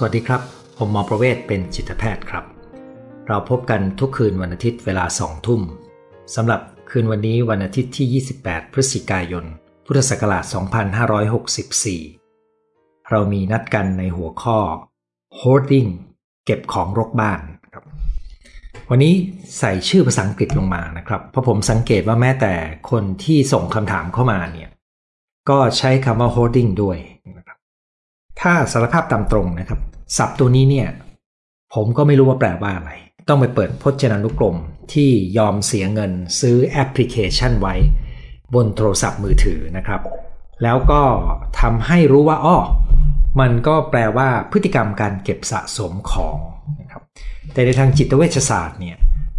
[0.00, 0.42] สวัสดีครับ
[0.78, 2.44] ผมหมอประเวศเป็นจิตแพทย์ครับ
[3.28, 5.62] เราพบกันทุกคืนวันอาทิตย์เวลาสองทุ่ม
[6.34, 6.60] สำหรับ
[6.90, 9.44] คืนวันนี้วันอาทิตย์ที่ 28 พฤศจิกายน
[9.86, 10.44] พุทธศักราช
[12.16, 14.58] 2564 เรามีนัดกันในหัวข้อ
[15.40, 15.90] hoarding
[16.44, 17.40] เก็บของรกบ้าน
[17.72, 17.84] ครับ
[18.90, 19.14] วันนี้
[19.58, 22.54] ใส่ชื่อภาษาอังกฤษลงมานะครับ เพราะผมสังเกตว่าแม้แต่
[22.90, 24.70] คนที่ส่งคำถามเข้ามาเนี่ย
[25.50, 26.98] ก็ใช้คำว่า hoarding ด้วย
[27.38, 27.58] นะครับ
[28.40, 29.80] ถ้าสารภาพตามตรงนะครับ
[30.16, 30.88] ศัพท์ตัวนี้เนี่ย
[31.74, 32.92] ผมก็ไม่รู้ว่าแปลว่าอะไร
[33.28, 34.56] ต้องไปเปิดพจนานุกรม
[34.92, 37.74] ที่ยอมเสียเงินซื้อแอปพลิเคชันไว้
[38.54, 40.00] บนโทรศัพท์มือถือนะครับ
[40.62, 41.02] แล้วก็
[41.60, 42.58] ทำให้รู้ว่าอ้อ
[43.40, 46.36] มันก็แปลว่าพฤติกรรมการเก็บสะสมของ
[46.80, 47.02] นะครับ
[47.52, 48.96] แต่ในทางจิตเวชศาสตร์เนี่ย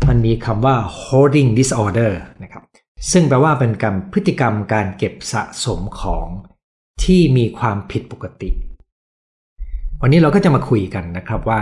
[0.07, 2.11] มันมีคำว่า hoarding disorder
[2.43, 2.63] นะครับ
[3.11, 6.27] ซึ่งแปลว่าเป็นกรรมพฤติกรรมการเก็บสะสมของ
[7.03, 8.49] ที่มีความผิดปกติ
[10.03, 11.61] วันนี้เราก็จะมาคุยกันนะครับว่า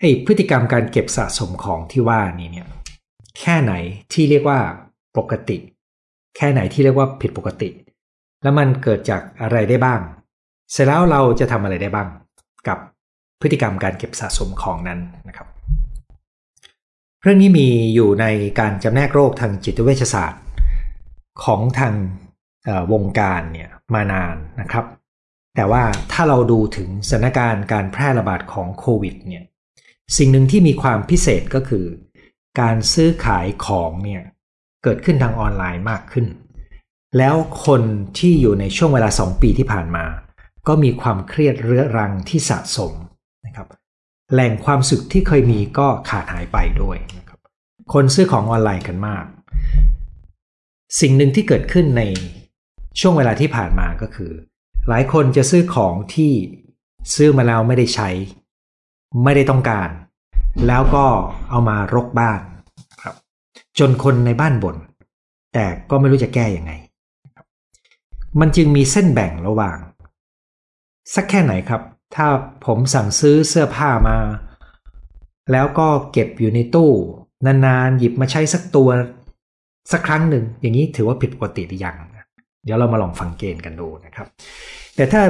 [0.00, 2.66] ไอ้พฤติกรรมการเก็บสะสมของที่ว่านี้เนี่ย
[3.40, 3.72] แค่ไหน
[4.12, 4.58] ที่เรียกว่า
[5.16, 5.56] ปกติ
[6.36, 7.68] แค่ไหนที่เรียกว่าผิดปกติ
[8.42, 10.00] แล้วมันเกิดจากอะไรได้บ้าง
[10.72, 12.08] เสร็จแล้วเราจะทำอะไรได้บ้าง
[12.68, 12.78] กับ
[13.40, 15.48] พฤติกรรมการเก็บสะสมของนั้นนะครับ
[17.22, 18.26] เรื่องนี้มีอยู่ใน
[18.60, 20.42] การจำแนกโรคทางจิตเวชศาสตร์
[21.44, 21.94] ของทาง
[22.92, 24.84] วงการเนี่ยมานานนะครับ
[25.56, 29.44] แต่ว่าถ้าเราดูถึงสถานการณ์การแพร่ระบาดของโควิดเนี่ย
[30.16, 31.86] สิ่งหนึ่งที่มีความพิเศษก็คือ
[32.60, 34.22] การซื้อขายของเนี่ย
[34.82, 36.26] เกิดขึ้นทางออนไลน์มากขึ้น
[37.18, 37.34] แล้ว
[37.66, 37.82] คน
[38.18, 40.04] ที่อยู่ในช่วงเวลา 2 ปีที่ผ่านมา
[40.68, 42.92] ก็มีความเครียดเรื้อรังที่สะสม
[43.46, 43.66] นะครับ
[44.32, 47.38] แหล่งความสุขที่เคยมีก็ขาดหายไปด้วยนะครับ
[47.92, 49.24] คนซื้อของออนไลน์กันมาก
[51.00, 52.02] สิ่งหนึ่งที่เกิดขึ้นใน
[53.00, 54.32] ช่วงเวลาที่ผ่านมาก็คือ
[54.88, 56.32] หลายคนจะซื้อของที่
[57.14, 58.08] ซื้อมาแล้วไม่ได้ใช้
[59.24, 59.88] ไม่ได้ต้องการ
[60.66, 61.06] แล้วก็
[61.50, 62.40] เอามารกบ้าน
[63.02, 63.14] ครับ
[63.78, 64.76] จนคนในบ้านบน่น
[65.54, 66.72] แต่ก็ไม่รู้จะแก้ยังไง
[68.40, 69.78] มันจึงมีเส้นแบ่งระหว่าง
[71.14, 71.82] สักแค่ไหนครับ
[72.14, 72.26] ถ้า
[72.66, 74.18] ผมสั่งซื้อเสื้อผ้ามา
[75.52, 76.90] แล้วก็เก็บอยู่ในตู้
[77.46, 78.88] นานๆ หยิบมาใช้สักตัว
[79.92, 81.96] สักครั้งหนึ่ง อย่างนี้ถือว่าผิดปกติหรือยัง
[82.66, 84.26] เดี๋ยวเรามาลองฟังเกณฑ์กันดูนะครับ
[84.96, 85.22] แต่ถ้า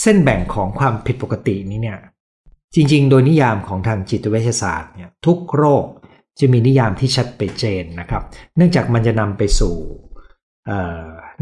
[0.00, 1.98] เส้นแบ่งของความผิดปกตินี้เนี่ย
[2.74, 5.84] จริง ๆ โดยนิยามของทางจิตเวชศาสตร์เนี่ยทุกโรค
[6.40, 8.22] จะมีนิยามที่ชัดเจนนะครับ
[8.56, 9.74] เนื่องจากมันจะนำไปสู่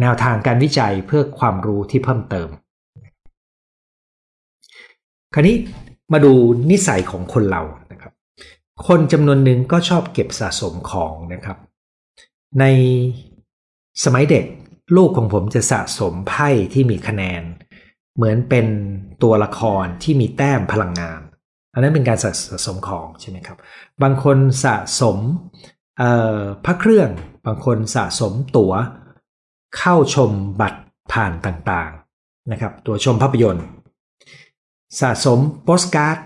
[0.00, 2.48] แนวทางการวิจัยเพื่อความรู้ที่เพิ่มเติม
[5.34, 5.56] คราวนี้
[6.12, 6.32] มาดู
[6.70, 7.62] นิสัยของคนเรา
[7.92, 8.12] นะครับ
[8.86, 11.58] คนจำนวนหนึ่งก็ชอบเก็บสะสมของนะครับ
[12.60, 12.64] ใน
[14.04, 14.44] สมัยเด็ก
[14.97, 17.42] ลูกของผมจะสะสมไพ่ที่มีคะแนน
[18.16, 18.66] เหมือนเป็น
[19.22, 21.20] ตัวละครที่มีแต้มพลังงาน
[21.75, 22.30] อันนั้นเป็นการสะ
[22.66, 23.58] สมของใช่ไหมครับ
[24.02, 25.19] บางคนสะสม
[26.64, 27.10] พระเครื่อง
[27.47, 28.72] บางคนสะสมตัว๋ว
[29.76, 30.81] เข้าชมบัตร
[31.12, 33.64] ผ่านต่างๆนะครับ ตัวชมภาพยนตร์
[35.00, 36.19] สะสมโปสการ์ด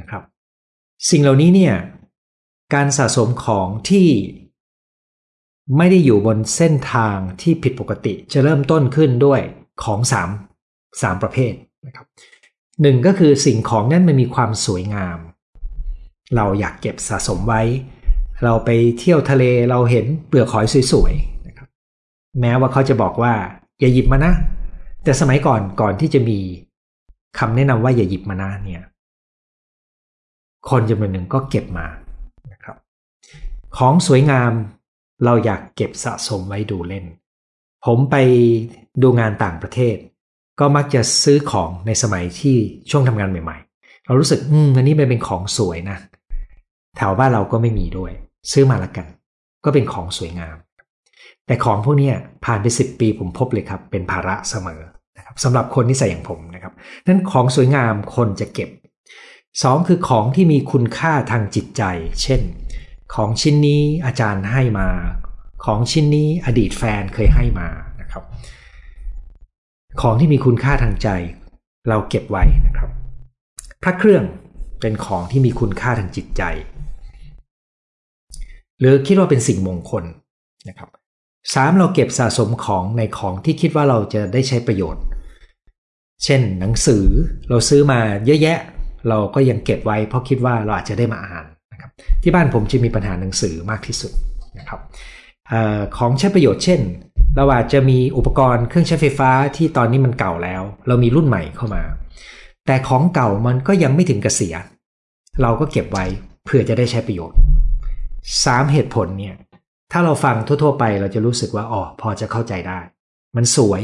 [0.00, 0.22] นะครับ
[1.10, 1.74] สิ่งเหล่านี้เนี่ย
[2.74, 4.08] การสะสมของที่
[5.76, 9.40] ไม่ได้อยู่บนเส้นทางที่ผิดปกติ จะเริ่มต้นขึ้นด้วย
[9.84, 10.00] ของ
[10.60, 11.52] 3 3 ประเภท
[11.86, 12.06] นะครับ
[12.82, 15.18] หนึ่งก็คือสิ่งของนั้นมันมีความสวยงาม
[16.36, 17.62] เราอยากเก็บสะสมไว้
[18.44, 21.68] เราไปเที่ยวทะเลเราเห็นเปลือกหอยสวยๆนะครับ
[22.40, 23.32] แม้ว่าเขาจะบอกว่า
[23.80, 24.32] อย่าหยิบมานะ
[25.04, 26.38] แต่สมัยก่อนก่อนที่จะมี
[27.38, 28.82] คำแนะนำว่าอย่าหยิบมานะเนี่ย
[30.68, 31.86] คนจำนวนหนึ่งก็เก็บมา
[32.52, 32.76] นะครับ
[33.76, 34.52] ของสวยงาม
[35.24, 37.04] เราอยากเก็บสะสมไว้ดูเล่น
[37.84, 38.16] ผมไป
[39.02, 39.96] ดูงานต่างประเทศ
[40.60, 42.56] ก็มักจะซื้อของในสมัยที่
[42.90, 45.98] ช่วงทำงานใหม่ ๆ เรารู้สึกอืมอันนี้มันเป็นของสวยนะ
[46.96, 48.12] แถวบ้านเราก็ไม่มีด้วย
[48.52, 49.06] ซื้อมาละกัน
[49.64, 50.56] ก็เป็นของสวยงาม
[51.46, 52.10] แต่ของพวกนี้
[52.44, 54.80] ผ่านไปสิปีผมพบเลยครับ เป็นภาระเสมอ
[55.16, 56.72] นะครับสำหรับคนที่ใส่อย่างผมนะครับ
[57.06, 58.70] นั้นของสวยงามคนจะเก็บ
[59.28, 61.82] 2 คือของที่มีคุณค่าทางจิตใจ
[62.22, 62.40] เช่น
[63.14, 64.88] ของชิ้นนี้อาจารย์ให้มา
[65.64, 67.68] ของชิ้นนี้อดีตแฟนเคยให้มา
[68.00, 68.22] นะครับ
[70.00, 71.08] ของที่มีคุณค่าทางใจ
[71.88, 72.90] เราเก็บไว้นะครับ
[73.82, 74.24] พระเครื่อง
[74.80, 76.42] เป็นของที่มีคุณค่าทางจิตใจ
[78.78, 80.04] หรือคิดว่าเป็นสิ่งมงคล
[80.68, 80.88] นะครับ
[81.54, 85.02] สามเราเก็บสะสมของในของที่คิดว่าเราจะได้ใช้ประโยชน์
[86.24, 87.04] เช่นหนังสือ
[87.48, 88.58] เราซื้อมาเยอะแยะ
[89.08, 91.46] เราก็ยังเก็บไว้เพราะคิดว่าเราอาจจะได้มาอ่าน
[92.22, 94.12] ที่บ้านผมจะมีปัญหาหนังสือมากที่สุด
[94.58, 94.80] นะครับ
[95.52, 95.54] อ
[95.96, 96.80] ของใช้ประโยชน์เช่น
[97.36, 101.82] เราอาจจะมีอุปกรณ์เครื่องใช้ไฟฟ้าที่ตอนนี้มันเก่าแล้ว เรามีรุ่นใหม่เข้ามา
[102.66, 104.64] แต่ของเก่ามันก็ยังไม่ถึงกเกษียณ
[105.42, 106.04] เราก็เก็บไว้
[106.44, 107.38] เพื่อจะได้ใช้ประโยชน์
[108.44, 109.36] สามเหตุผลเนี่ย
[109.92, 112.80] ถ้าเราฟังทั่ว ๆ ไปเราจะรู้สึกว่าอ๋อพอจะเข้าใจได้
[113.36, 113.82] มันสวย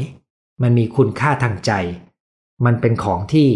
[0.61, 1.71] มันมีคุณค่าทางใจ
[2.65, 3.47] มันเป็นของที่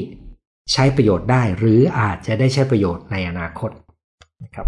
[0.71, 3.71] ใช้ประโยชน์ได้ หรืออาจจะได้ใช้ประโยชน์ในอนาคต
[4.43, 4.67] นะครับ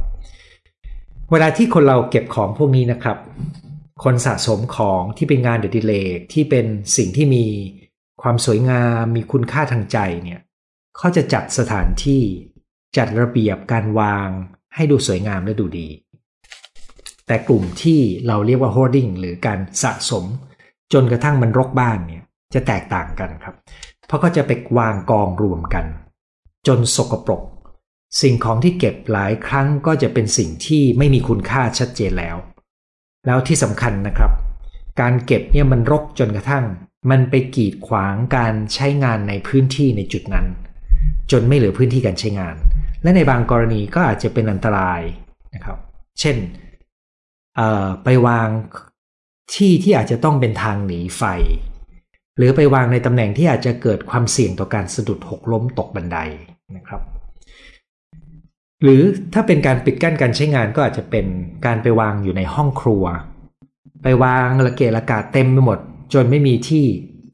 [1.31, 3.17] เวลาที่คนเราเก็บของพวกนี้นะครับ
[4.03, 6.65] คนสะสมของที่เป็นงานเดดิเลกที่เป็น
[6.97, 7.45] สิ่งที่มี
[8.21, 10.41] ความสวยงามมีคุณค่าทางใจเนี่ย
[10.97, 12.21] เขาจะจัดสถานที่
[12.97, 14.29] จัดระเบียบการวาง
[14.75, 15.87] ให้ดูสวยงามและดูดี
[17.27, 20.25] แต่กลุ่มที่เราเรียกว่า hoarding หรือการสะสม
[20.93, 22.23] จนกระทั่งมันรกบ้านเนี่ย
[22.53, 23.55] จะแตกต่างกันครับ
[24.07, 25.85] เพราะก็จะไปวางกองรวมกัน
[26.67, 27.41] จนสกปรก
[28.21, 32.35] สิ่งของที่เก็บหลายครั้งก็จะเป็นสิ่งที่ไม่มีคุณค่าชัดเจนแล้ว
[33.25, 34.31] แล้วที่สำคัญนะครับ
[35.01, 36.65] การเก็บเนี่ยมันรกจนกระทั่ง
[37.09, 40.45] มันไปกีดขวางการใช้งานในพื้นที่ในจุดนั้น
[41.31, 42.55] จนไม่เหลือพื้นที่การใช้งาน
[43.03, 45.01] และในบางกรณีก็อาจจะเป็นอันตราย
[45.55, 45.77] นะครับ
[46.19, 46.37] เช่น
[48.03, 48.49] ไปวาง
[49.53, 51.23] ที่ที่อาจจะต้องเป็นทางหนีไฟ
[52.37, 56.17] หรือไปวางในตำแหน่งที่อาจจะเกิดความเสี่ยงต่อการสะดุดหกล้มตกบันได
[56.77, 57.01] นะครับ
[58.83, 59.01] หรือ
[59.33, 61.25] ถ้าเป็นการปิดกั้นการใช้งานก็อาจจะเป็น
[61.65, 63.03] การไปวางอยู่ในห้องครัว
[64.03, 65.79] ไปวางระเกะระกาเต็มไปหมด
[66.13, 66.85] จนไม่มีที่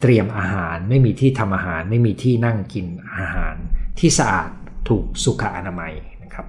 [0.02, 2.86] เตรียมอาหาร ไม่มีที่ทำอาหาร ไม่มีที่นั่งกิน
[3.18, 3.56] อาหาร
[4.00, 4.50] ที่สะอาด
[4.88, 5.94] ถูกสุขอนามัย
[6.24, 6.46] นะครับ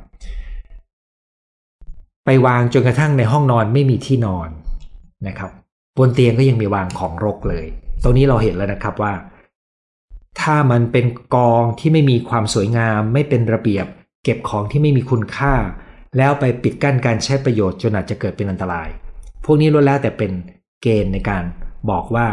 [2.25, 4.49] ไปวางจนกระทั่งในห้องนอนไม่มีที่นอน
[5.29, 5.51] นะครับ
[5.99, 7.67] บนเตียงก็ยังมีวางของรกเลย
[8.03, 9.13] ตรงนี้เราเห็นแล้วนะครับว่า
[10.41, 13.87] ถ้ามันเป็นกองที่ไม่มีความสวยงาม ไม่เป็นระเบียบ
[14.25, 15.55] เก็บของที่ไม่มีคุณค่า
[16.19, 18.89] แล้วไปปิดกั้นการใช้ประโยชน์จนอาจจะเกิดเป็นอันตราย
[19.45, 20.33] พวกนี้ล้วนแล้วแต่เป็น
[20.83, 21.45] เกณฑ์ในการ
[21.91, 22.27] บอกว่า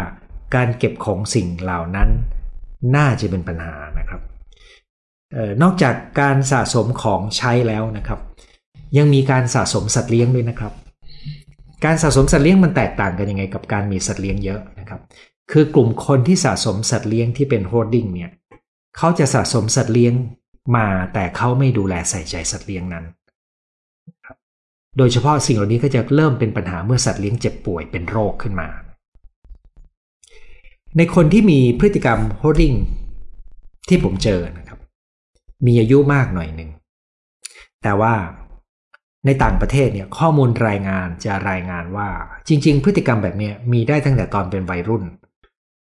[0.55, 2.09] การเก็บของสิ่งเหล่านั้น
[2.95, 4.21] น่าจะเป็นปัญหานะครับ
[5.61, 8.19] นอกจากการสะสมของใช้แล้วนะครับ
[8.97, 10.73] ยังมีการสะสมสัตว์เลี้ยงด้วยนะครับ
[11.85, 15.01] การสะสมสัตว์เลี้ยงมันแตกต่างกันยังไงกับการมีสัตว์เลี้ยงเยอะนะครับ
[15.51, 18.31] คือกลุ่มคนที่สะสมสัตว์เลี้ยงที่เป็น hoarding เนี่ย
[18.97, 20.13] เขาจะสะสมสัตว์เลี้ยง
[20.75, 23.05] มาแต่เขาไม่ดูแลใส่ใจสัตว์เลี้ยงนั้น
[24.97, 28.69] โดยเฉพาะสิ่งเหล่านี้ก็จะเริ่มเป็นปัญหาเมื่อสัตว์เลี้ยงเจ็บป่วยเป็นโรคขึ้นมา
[30.97, 32.73] ในคนที่มีพฤติกรรมโฮดดิ้ง
[33.89, 34.79] ที่ผมเจอนะครับ
[35.67, 36.69] มีอายุมากหน่อยหนึ่ง
[37.83, 38.13] แต่ว่า
[39.25, 42.09] ในต่างประเทศเนี่ยข้อมูลรายงานจะรายงานว่า
[42.47, 45.03] จริง ๆ พฤติกรรมแบบนี้มีได้ตั้งแต่ตอนเป็นวัยรุ่น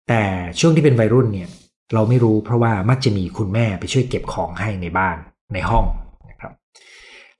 [0.09, 0.23] แต่
[0.59, 1.49] ช่วงที่เป็นวัยรุ่นเนี่ย
[1.93, 5.17] เราไม่รู้เพราะว่ามักจะมีคุณแม่ไปช่วยเก็บของให้ในบ้าน
[5.53, 5.85] ในห้อง
[6.29, 6.51] นะครับ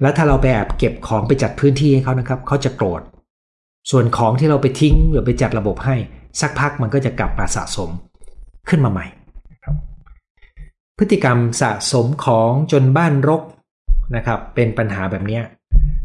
[0.01, 3.01] แล้วถ้าเราไปแอบเก็บของไปจัดพื้นที่ให้เขานะครับเขาจะโกรธ
[3.91, 5.95] ส่วนของที่เราไปทิ้งหรือไปจัดระบบให้
[6.41, 7.89] สักพักมันก็จะกลับมาสะสม
[8.69, 9.05] ขึ้นมาใหม่
[10.97, 13.41] พฤติกรรมสะสมของจนบ้านรก
[14.15, 15.39] นะครับ เป็นปัญหาแบบนี้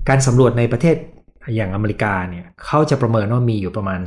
[0.08, 0.96] การสำรวจในประเทศ
[1.56, 4.00] อย่างอเมริกาเนี่ยเขาจะประเมินว่ามีอยู่ประมาณ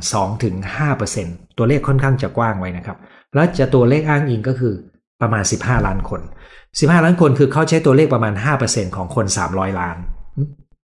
[0.76, 2.98] 2-5%ตัวเลขค่อนข้างจะกว้างไว้นะครับ
[3.34, 4.74] แล้วจะตัวเลขอ้างอิงก็คือ
[5.20, 6.20] ประมาณ 15 ล้านคน
[6.62, 8.34] 15 ล้านคนคือเขาใช้ตัวเลขประมาณ
[8.64, 9.96] 5%ของคน 300 ล้าน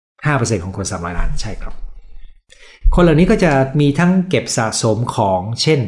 [0.08, 1.74] 5%ของคน 300 ล้านใช่ครับ
[2.96, 5.82] คนเหล่านี้ก็จะมีทั้งเก็บสะสมของเช่น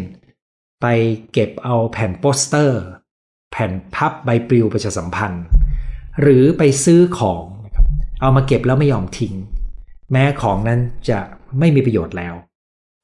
[0.82, 0.86] ไป
[1.34, 2.82] เก็บเอาแผ่นโปสเตอร์
[3.52, 5.44] แผ่นพับใบปลิวประชาสัมพันธ์
[6.22, 7.86] หรือไปซื้อของนะครับ
[8.22, 9.34] เอามาเก็บแล้วไม่ยอมทิ้ง
[10.12, 11.20] แม้ของนั้นจะ
[11.60, 12.34] ไม่มีประโยชน์แล้ว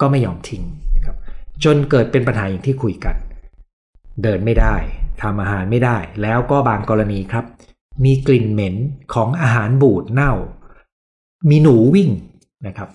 [0.02, 0.64] ก็ไม่ยอมทิ้ง
[0.96, 1.16] นะครับ
[1.64, 3.16] จนเกิดเป็นปัญหาอย่างที่คุยกัน
[4.24, 4.76] เดินไม่ได้
[5.22, 7.46] ทำอาหารไม่ได้ แล้วก็บางกรณีครับ
[8.04, 8.76] มีกลิ่นเหม็น
[9.14, 10.34] ของอาหารบูดเน่า
[11.50, 12.10] มีหนูวิ่ง
[12.68, 12.90] นะครับ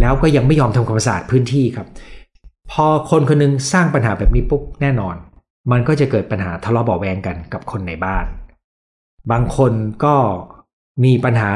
[0.00, 1.86] แล้วก็ยังไม่ยอมทำความสะอาดพื้นที่ครับ
[2.70, 5.16] พอคนคนนึงสร้างปัญหาแบบนี้ปุ๊บแน่นอน
[5.70, 8.24] มันก็จะเกิดปัญหาทะเลาะเบาแวงกันกับคนในบ้าน
[9.30, 9.72] บางคน
[10.04, 10.16] ก็
[11.04, 11.50] มีปัญหา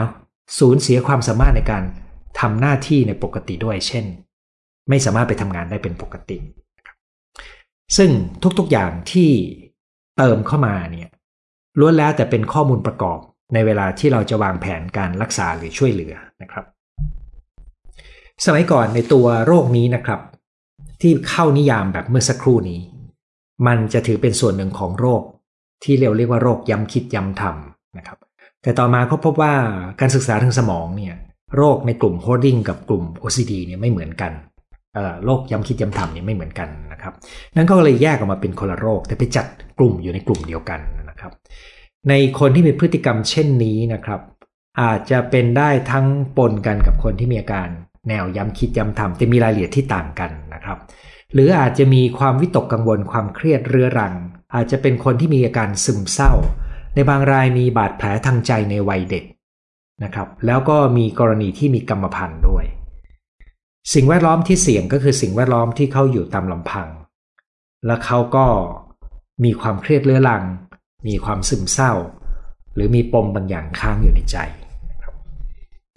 [0.59, 1.83] สูญเสียความสามารถในการ
[2.41, 4.05] ทำหน้าที่ในปกติด้วยเช่น
[4.89, 6.37] ไม่สามารถไปทำงานได้เป็นปกติ
[7.97, 8.11] ซึ่ง
[8.59, 9.31] ทุกๆอย่างที่
[10.19, 11.09] เติมเข้ามาเนี่ย
[11.79, 13.19] ล้วนแล้วแต่เป็นข้อมูลประกอบ
[13.55, 16.65] ในเวลาที่เราจะวางแผนการรักษาหรือช่วยเหลือนะครับ
[18.45, 20.21] สมัยก่อนในตัวโรคนี้นะครับ
[21.01, 22.81] ที่เข้านิยามแบบเมื่อสักครู่นี้
[23.67, 25.23] มันจะถือเป็นส่วนหนึ่งของโรค
[25.85, 28.19] ที่เรียกเรียกว่าโรคย้ำคิดย้ำทำนะครับ
[28.63, 29.55] แต่ต่อมาเขาพบว่า
[30.01, 31.15] การศึกษาทางสมองเนี่ย
[31.57, 34.33] โรคในกลุ่ม hoarding กับกลุ่ม OCD เนี่ยไม่เหมือนกัน
[35.25, 37.13] โรคย้ำคิดย้ำทำเนี่ยไม่เหมือนกันนะครับ
[37.57, 39.47] นั่นก็เลยแยกออกมาเป็นคนละโรค แต่ไปจัด
[39.79, 40.81] กลุ่มอยู่ในกลุ่มเดียวกัน
[41.11, 41.33] นะครับ
[42.09, 44.21] ในคนที่มีพฤติกรรมเช่นนี้นะครับ
[44.83, 46.07] อาจจะเป็นได้ทั้ง
[46.37, 47.69] ปนกันกับคนที่มีอาการ
[48.09, 50.79] แนวย้ำคิดย้ำทำแต่มีรายละเอียดที่ต่างกันนะครับ
[51.33, 54.15] หรืออาจจะมีความวิตกกังวลความเครียดเรื้อรัง
[54.55, 56.33] อาจจะเป็นคนที่มีอาการซึมเศร้า
[56.95, 59.25] ในบางรายมีบาดแผลทางใจในวัยเด็ก
[60.05, 62.65] นะครับ แล้วก็มีกรณีที่มีกรรมพันธุ์ด้วย
[63.95, 66.89] สิ่งแวดล้อมที่เสี่ยงก็คือสิ่งแวดล้อมที่เขาอยู่ตามลำพัง
[67.87, 68.47] และเขาก็
[69.45, 70.43] มีความเครียดเรื้อรัง
[71.09, 71.93] มีความซึมเศร้า
[72.75, 74.37] หรือมีปมบางอย่างค้างอยู่ในใจ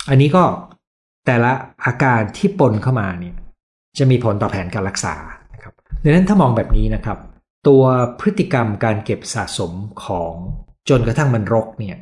[0.09, 0.43] อันนี้ก็
[1.25, 1.51] แต่ละ
[1.85, 3.35] อาการที่ปนเข้ามาเนี่ย
[3.97, 5.15] จะมีผลต่อแผนการรักษา
[5.53, 5.73] นะครับ
[6.03, 7.17] ดังนั้นถ้ามองแบบนี้นะครับ
[7.67, 7.83] ตัว
[8.19, 9.71] พฤติกรรมการเก็บสะสม
[10.05, 10.33] ของ
[10.89, 11.97] จนกระทั่งมันรกเนี่ย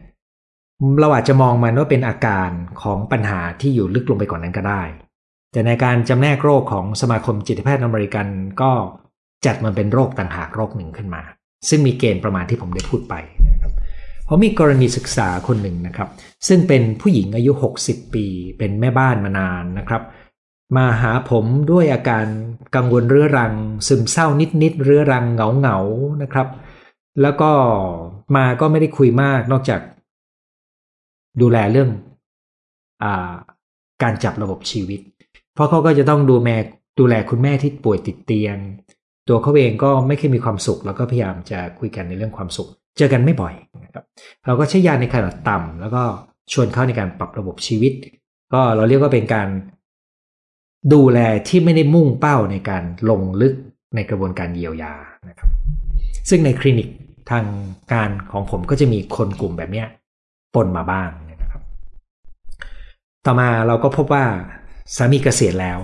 [0.99, 2.49] เราอาจจะมองมันว่าเป็นอาการ
[2.81, 4.81] ของปัญหาที่อยู่ลึกลงไปกว่านนั้นก็ได้
[5.51, 8.27] แต่ในการจำแนกโรคของสมาคมจิตแพทย์อเมริกัน
[8.61, 8.71] ก็
[9.45, 11.21] จัดมันเป็นโรคต่างหากโรคหนึ่งขึ้นมา
[11.69, 13.15] ซึ่งมีเกณฑ์ประมาณที่ผมได้พูดไป
[13.49, 13.71] นะครับ
[14.25, 16.09] เพราะมีกรณีศึกษาคนหนึ่งนะครับ
[16.47, 17.51] ซึ่งเป็นผู้หญิงอายุ
[17.83, 18.25] 60 ปี
[18.57, 20.03] เป็นแม่บ้านมานานนะครับ
[20.77, 22.25] มาหาผมด้วยอาการ
[22.75, 23.53] กังวลเรื้อรัง
[23.87, 24.27] ซึมเศร้า
[24.61, 25.77] นิดๆเรื้อรังเหงาเหงา
[26.21, 26.47] นะครับ
[27.21, 27.51] แล้วก็
[28.35, 29.81] มาก็ไม่ได้คุยมากนอกจาก
[31.41, 31.89] ดูแลเรื่อง
[33.03, 33.05] อ
[34.03, 35.01] การจับระบบชีวิต
[35.53, 36.55] เพราะเขาก็จะต้องดูแม่
[36.99, 38.57] ดูแลคุณแม่ที่ป่วยติดเตียง
[39.29, 43.53] ตัวเขาเองก็ไม่เคยมีความสุข แล้วก็พยายามจะคุยกันในเรื่องความสุข เจอกันไม่บ่อย
[43.83, 44.03] นะครับ
[44.45, 46.03] เราก็ใช้ยาในขนาดต่ำแล้วก็
[46.53, 47.93] ชวนเขาในการปรับระบบชีวิต
[48.53, 49.49] ก็เราเรียกว่าเป็นการ
[50.93, 53.53] ดูแลที่ไม่ได้มุ่งเป้าในการลงลึก
[53.95, 54.93] ในกระบวนการเยียวยา
[55.29, 55.49] นะครับ
[56.29, 56.87] ซึ่งในคลินิก
[57.31, 57.45] ทาง
[57.93, 59.83] การของผมก็จะมีคนกลุ่มแบบนี้
[60.55, 61.61] ปนมาบ้างนะครับ
[63.25, 64.25] ต่อมาเราก็พบว่า
[64.95, 65.79] สามีเกษียณแล้ว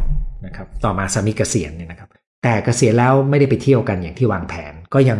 [0.45, 2.09] นะครับต่อมาสามีเกษียณเนี่ยนะครับ
[2.43, 5.19] แต่เกษียณแล้วไม่ได้ไปเที่ยวกันอย่างที่วางแผนก็ยัง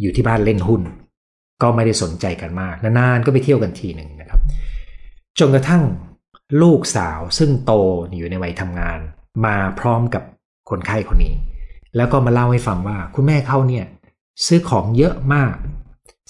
[0.00, 0.82] อยู่ที่บ้านเล่นหุ้น
[1.62, 4.40] ก็ไม่ได้สนใจกันมากนานๆก็ไปเที่ยวกันทีหนึ่งนะครับ
[5.38, 5.82] จนกระทั่ง
[6.62, 7.72] ลูกสาวซึ่งโต
[8.16, 8.98] อยู่ในวัยทำงาน
[9.46, 10.22] มาพร้อมกับ
[10.70, 11.34] คนไข้คนนี้
[11.96, 13.84] แล้วก็มาเล่าให้ฟังว่าคุณแม่เขาเนี่ย
[14.46, 15.54] ซื้อของเยอะมาก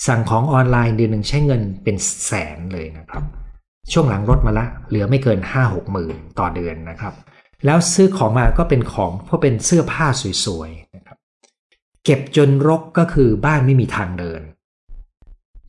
[0.06, 3.24] สั่งของออนไลน์เดือนหนึ่งใช้เงินเป็นแสนเลยนะครับ
[3.92, 7.14] ช่วงหลังลดมาละเหลือไม่เกิน 5 6หมื่นต่อเดือนนะครับ
[7.64, 10.06] แล้วซื้อของมาก็เป็นของเพราะเป็นเสื้อผ้า
[10.44, 11.16] สวยๆนะครับ
[12.04, 14.40] เก็บจนรกก็คือบ้านไม่มีทางเดิน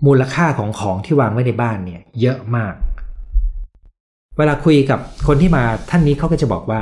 [0.05, 2.75] มูลค่าของของที่วางไว้ในบ้านเนี่ยเยอะมาก
[4.38, 6.82] เวลาคุยกับคนที่มาท่านนี้เขาก็จะบอกว่า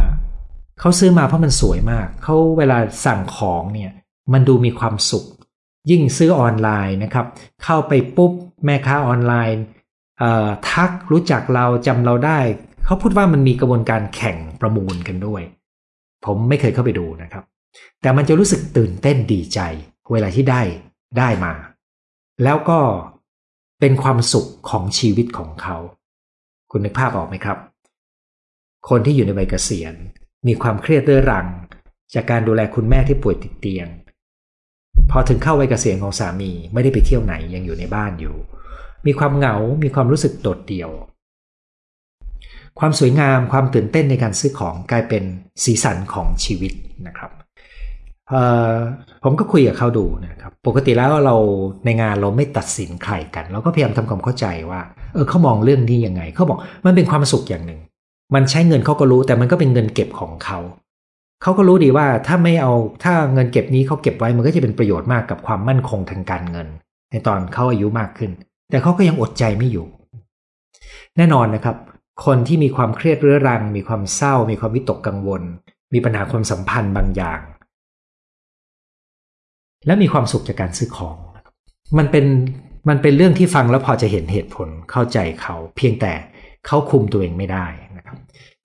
[0.80, 3.92] เขาซื้อมาเพราะมันสวยมากเขาเวลาสั่งของเนี่ย
[4.34, 5.26] มันดูมีความสุข
[5.92, 7.26] ยิ่งซื้อออนไลน์นะครับ
[7.64, 8.32] เข้าไปปุ๊บ
[8.66, 9.62] แม่ค้าออนไลน์
[10.70, 12.40] ทักรู้จักเราจำเราได้
[12.86, 15.42] เขาพูดว่ามันมีกระบวนการแข่งประมูลกันด้วย
[16.26, 17.44] ผมไม่เคยเข้าไปดูนะครับ
[18.02, 19.60] แต่มันจะรู้สึกตื่นเต้นดีใจ
[20.12, 20.62] เวลาที่ได้
[21.18, 21.54] ได้มา
[22.44, 22.80] แล้วก็
[23.80, 25.78] เป็นความสุขของชีวิตของเขา
[26.72, 27.58] คุณนึกภาพออกไหมครับ
[28.90, 29.94] คนที่อยู่ในวัยเกษียณ
[30.48, 31.48] มีความเครียดเรื้อรัง
[32.14, 33.88] จากการดูแลคุณแม่ที่ป่วยติดเตียง
[35.12, 38.36] พอถึงเข้าวัยเกษียณของสามีไม่ได้ไปเที่ยวไหนยังอยู่ในบ้านอยู่
[39.08, 40.92] มีความเหงา มีความรู้สึกโดดเดี่ยว
[42.80, 45.24] ความสวยงาม ความตื่นเต้นในการซื้อของกลายเป็น
[45.64, 46.74] สีสันของชีวิต
[47.08, 47.32] นะครับ
[49.24, 51.36] ผมก็คุยกับเขาดูนะครับ ปกติแล้วเรา
[51.86, 54.82] ในงานเราไม่ตัดสินใครกัน เราก็พยายามทำความเข้าใจว่า
[55.14, 57.82] เออเขามองเรื่องนี้ยังไง เขาบอกมันเป็นความสุขอย่างหนึ่ง
[58.36, 60.60] มันใช้เงินเขาก็รู้แต่มันก็เป็นเงินเก็บของเขา
[61.42, 66.68] เขาก็รู้ดีว่าถ้าไม่เอาถ้าเงินเก็บนี้เขาเก็บไว้มันก็จะเป็นประโยชน์มากกับความมั่นคงทางการเงิน
[67.12, 68.32] ในตอนเขาอายุมากขึ้น
[68.72, 69.88] แต่เขาก็ยังอดใจไม่อยู่
[71.18, 71.76] แน่นอนนะครับ
[72.26, 75.42] คนที่มีความเครียดเรื้อรัง มีความเศร้า มีความวิตกกังวล
[75.94, 77.42] มีปัญหาความสัมพันธ์บางอย่าง
[79.86, 81.18] และมีความสุขจากการซื้อของ
[81.98, 82.26] มันเป็น
[82.90, 86.14] มันเป็นเรื่องที่ฟังแล้วพอจะเห็นเหตุผลเข้าใจเขา เพียงแต่
[86.68, 87.66] เขาคุมตัวเองไม่ได้
[87.98, 88.18] นะครับ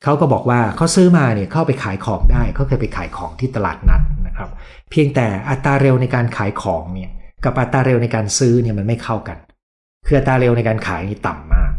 [0.02, 4.50] เขาก็บอกว่าเขาซื้อมาเนี่ยเข้าไปขายของได้เขาเคยไปขายของที่ตลาดนัดนะครับ
[4.90, 7.10] เพียงแต่อัตราเร็วในการขายของเนี่ย
[7.44, 9.38] กับอัตราเร็วในการซื้อเนี่ยมันไม่เข้ากัน
[10.06, 11.72] คืออัตราเร็วในการขายนี่ต่ำมาก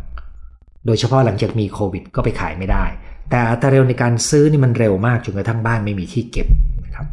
[0.85, 2.85] โดยเฉพาะหลังจากมีโควิด ก็ไปขายไม่ได้
[3.29, 6.47] แต่อัตราเร็วในการซื้อนี่มันเร็วมากจนกระทั่งบ้านไม่มีที่เก็บ
[6.85, 7.05] นะครับ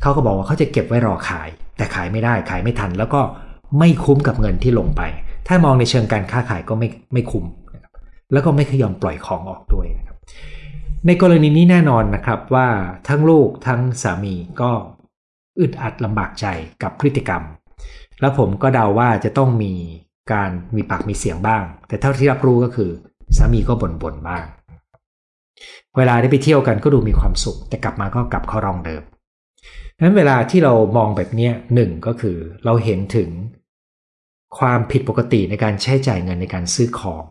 [0.00, 3.20] เขาก็บอกว่าเขาจะเก็บไว้รอขาย แต่ขายไม่ได้ขายไม่ทัน แล้วก็
[3.78, 5.02] ไม่คุ้มกับเงินที่ลงไป
[5.48, 7.44] ถ้ามองในเชิงการค้าขายก็ไม่ไม่คุ้ม
[7.74, 7.92] นะครับ
[8.32, 10.16] แล้วก็ไม่เคยยอมปล่อยของออกด้วยนะครับ
[11.06, 12.68] ในกรณีนี้แน่นอนนะครับว่า
[13.08, 14.70] ทั้งลูกทั้งสามีก็
[15.60, 16.46] อึดอัดลำบากใจ
[16.82, 17.42] กับพฤติกรรม
[18.20, 19.72] แล้วผมก็เดาว่าจะต้องมี
[20.32, 22.90] การมีปากมีเสียงบ้าง แต่เท่าที่รับรู้ก็คือ
[23.36, 24.44] สามีก็บ่นบ่นบ้าง
[25.96, 29.02] เวลาได้ไปเที่ยวกันก็ดูมีความสุข แต่กลับมาก็กลับเข้ารองเดิม
[30.02, 33.30] นั้นเวลาที่เรามองแบบนี้หนึ่งก็คือเราเห็นถึง
[34.58, 37.24] ความผิดปกติในการใช้จ่ายเงินในการซื้อของ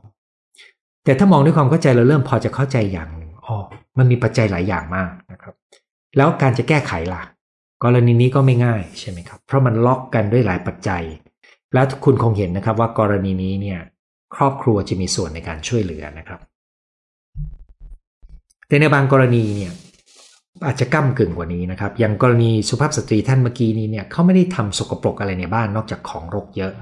[1.04, 3.56] แต่ถ้ามองด้วยความเข้าใจเราเริ่มพอจะเข้าใจอย่างหนึ่งอ๋อ
[3.98, 5.54] มันมีปัจจัยหลายอย่างมากนะครับ
[6.18, 7.24] แล้วการจะแก้ไขล่ะ
[7.84, 11.04] กรณีนี้ก็ไม่ง่ายใช่ไหมครับ เพราะมันล็อกกันด้วยหลายปัจจัย
[11.74, 13.80] แล้วคุณคงเห็นนะครับว่ากรณีนี้เนี่ย
[14.36, 16.40] ครอบครัวจะมีส่วนในการช่วยเหลือนะครับ
[18.68, 19.72] แต่ในบางกรณีเนี่ย
[20.66, 26.74] อาจจะก้ากึ่งกว่านี้นะครับ อย่างกรณีสุภาพสตรีท่านเมื่อกี้นี้เนี่ยเขาไม่ได้ทำสกปรกอะไรในบ้านนอกจากของรกเยอะ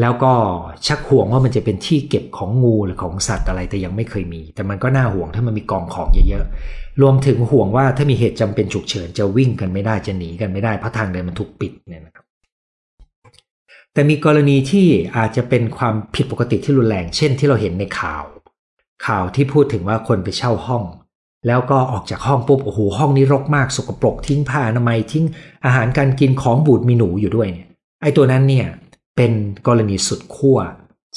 [0.00, 0.32] แล้วก็
[0.86, 12.24] ชักห่วงว่ามันจะเป็นที่เก็บของงูหรือของสัตว์อะไรแต่ยังไม่เคยมี แต่มันก็น่าห่วงถ้ามันมีกองของเยอะๆ รวมถึงห่วงว่าถ้ามีเหตุจำเป็นฉุกเฉินจะวิ่งกันไม่ได้จะหนีกันไม่ได้เพราะทางเดินมันถูกปิดเนี่ยนะครับ
[13.92, 18.24] แต่มีกรณีที่อาจจะเป็นความผิดปกติที่รุนแรง เช่นที่เราเห็นในข่าว
[19.06, 20.84] ข่าวที่พูดถึงว่าคนไปเช่าห้อง
[21.46, 25.24] แล้วก็ออกจากห้องปุ๊บโอ้โหห้องนี้รกมากสกปรกทิ้งผ้าอนามัยทิ้ง
[25.64, 27.68] อาหารการกินของบูดมีหนูอยู่ด้วยเนี่ย
[28.02, 28.66] ไอ้ตัวนั้นเนี่ย
[29.16, 29.32] เป็น
[29.66, 30.58] กรณีสุดขั้ว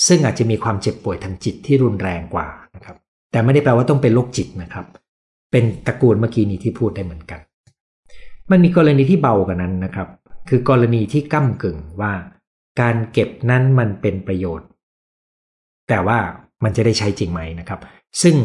[0.07, 2.95] ซึ่งอาจจะมีความเจ็บป่วยทางจิตที่รุนแรงกว่านะครับ
[3.31, 4.85] แต่ไม่ได้แปลว่าต้องเป็นโรคจิตนะครับ
[5.51, 7.39] เป็นตระกูลเมื่อกี้นี้ที่พูดได้เหมือนกัน
[8.51, 10.07] มันมีกรณีที่เบากว่านั้นนะครับ
[10.49, 12.13] คือกรณีที่ก้ากึ่งว่า
[12.81, 14.67] การเก็บนั้นมันเป็นประโยชน์
[15.89, 16.17] แต่ว่า
[16.63, 17.79] มันจะได้ใช้จริงไหมนะครับ
[18.21, 18.35] ซึ่ง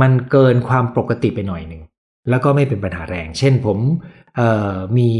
[0.00, 1.82] มันเกินความปกติไปหน่อยหนึ่ง
[2.30, 3.78] แล้วก็ไม่เป็นปัญหาแรง เช่นผม
[4.98, 5.10] มี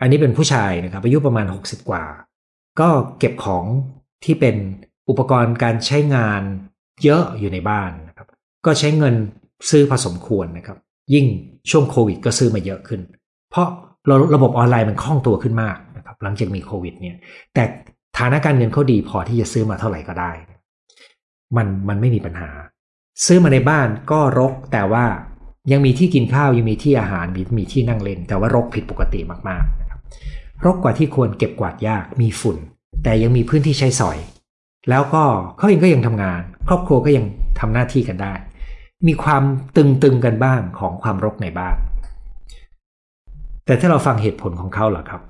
[0.00, 2.04] อันนี้เป็นผู้ชายนะครับอายุประมาณ 60 กว่า
[2.80, 3.64] ก็เก็บของ
[4.24, 4.56] ที่เป็น
[5.08, 6.42] อุปกรณ์การใช้งาน
[7.04, 8.28] เยอะอยู่ในบ้านนะครับ
[8.66, 9.14] ก็ใช้เงิน
[9.70, 10.78] ซื้อพอสมควรนะครับ
[11.14, 11.26] ยิ่ง
[11.70, 13.00] ช่วงโควิดก็ซื้อมาเยอะขึ้น
[13.50, 13.68] เพราะ
[14.34, 15.76] ระบบออนไลน์มันคล่องตัวขึ้นมาก
[16.22, 17.16] หลังจากมีโควิดเนี่ย
[17.54, 17.64] แต่
[18.18, 20.32] ฐานะการเงินเขาดีพอที่จะซื้อมาเท่าไหร่ก็ได้
[21.56, 22.50] มันมันไม่มีปัญหา
[23.26, 25.04] ซื้อมาในบ้านก็รกแต่ว่า
[25.72, 30.00] ยังมีที่กินข้าวยังมีที่อาหารมีมีที่นั่งเล่น แต่ว่ารกผิดปกติมากๆนะครับ
[30.64, 32.56] รกกว่าที่ควรเก็บกวาดยากมีฝุ่น
[33.04, 34.18] แต่ยังมีพื้นที่ใช้สอย
[34.90, 35.24] แล้วก็
[35.56, 37.24] เขาเองก็ยังทำงาน ครอบครัวก็ยัง
[37.60, 38.34] ทำหน้าที่กันได้
[39.06, 39.42] มีความ
[39.76, 41.76] ตึงๆกันบ้างของความรกในบ้าน
[43.66, 45.22] แต่ถ้าเราฟังเหตุผลของเขาเหรอครับ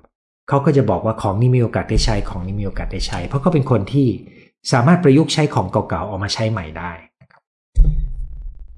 [0.48, 4.08] เขาก็จะบอกว่าของนี้มีโอกาสได้ใช้ของนี้มีโอกาสได้ใช้ เพราะเขาเป็นคนที่
[4.72, 6.92] สามารถประยุกต์ใช้ของเก่าๆออกมาใช้ใหม่ได้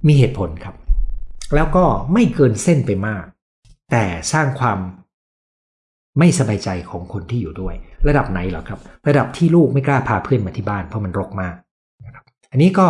[0.06, 0.74] มีเหตุผลครับ
[1.54, 3.24] แล้วก็ไม่เกินเส้นไปมาก
[3.90, 4.78] แต่สร้างความ
[6.18, 7.74] ไม่สบายใจของคนที่อยู่ด้วย
[8.08, 11.54] ระดับไหนหรอครับ ระดับที่ลูกไม่กล้าพาเพื่อนมาที่บ้านเพราะมันรกมาก
[12.04, 12.88] นะครับอันนี้ก็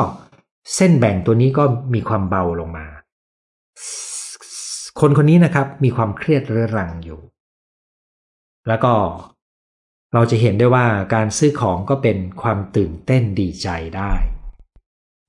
[0.76, 1.64] เส้นแบ่งตัวนี้ก็
[1.94, 2.86] มีความเบาลงมา
[5.00, 7.20] คนคนนี้นะครับมีความเครียดเรื้อรังอยู่
[8.68, 8.92] แล้วก็
[10.14, 14.12] เราจะเห็นได้ว่าการซื้อของก็เป็นความตื่นเต้นดีใจได้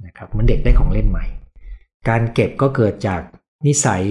[0.06, 1.26] นะครับเหมือนเด็กได้ของเล่นใหม่
[2.10, 3.22] การเก็บก็เกิดจาก
[3.68, 4.04] นิสัย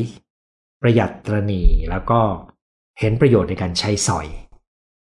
[0.83, 2.21] ประหยัดตรณีแล้วก็
[3.01, 4.27] เห็นประโยชน์ในการใช้สอย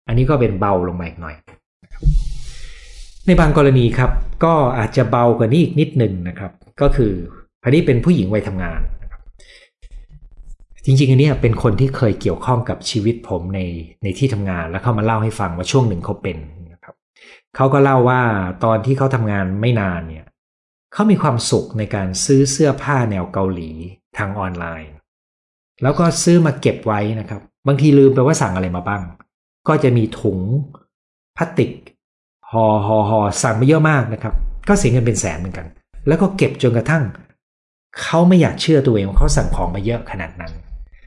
[0.07, 1.35] อันนี้ก็เป็นเบาลงมาอีกหน่อย
[3.25, 4.11] ในบางกรณีครับ
[4.43, 6.51] ก็อาจจะเบากว่านี้อีกนิดหนึ่งนะครับ
[6.81, 7.13] ก็คือ
[7.63, 8.79] อันนี้เป็นผู้หญิงวัยทำงาน
[10.85, 13.61] จริงๆอันนี้เป็นคนที่เคยเกี่ยวข้องกับชีวิตผมใน
[14.03, 16.37] ในที่ทำงาน แล้วเขามาเล่าให้ฟังว่าช่วงหนึ่งเขาเป็น
[16.73, 16.95] นะครับ
[17.55, 18.21] เขาก็เล่าว่า
[18.63, 20.25] ตอนที่เขาทำงานไม่นานเนี่ย
[20.93, 23.71] เขามีความสุขในการซื้อเสื้อผ้าแนวเกาหลี
[24.17, 24.93] ทางออนไลน์
[25.83, 29.01] แล้วก็ซื้อมาเก็บไว้นะครับ บางทีลืมไปว่าสั่งอะไรมาบ้าง
[29.67, 30.39] ก็จะมีถุง
[31.37, 31.71] พลาสติก
[32.51, 34.33] ห่อห่อห่อสั่งมาเยอะมากนะครับ
[34.67, 35.67] ก็เสียเงินเป็นแสนเหมือนกัน
[36.07, 37.03] แล้วก็เก็บจนกระทั่ง
[38.01, 40.53] เขาไม่อยากเชื่อตัวเองว่าเขาสั่งของมาเยอะขนาดนั้น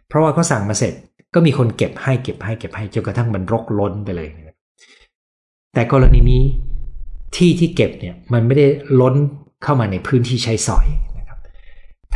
[0.08, 0.94] เพราะว่าเขาสั่งมาเสร็จ
[1.34, 4.28] ก็มีคนเก็บให้เก็บให้เก็บให้จนกระทั่งมันรกล้นไปเลย
[5.74, 6.42] แต่กรณีนี้
[7.36, 8.66] ที่ที่เก็บเนี่ยมันไม่ได้
[9.00, 9.14] ล้น
[9.62, 10.86] เข้ามาในพื้นที่ใช้สอย
[11.18, 11.38] นะครับ